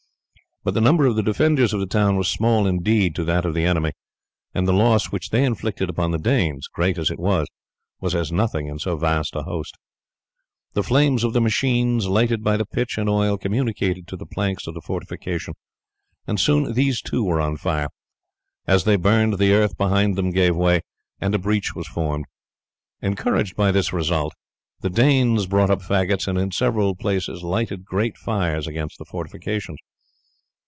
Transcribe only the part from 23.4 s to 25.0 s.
by this result the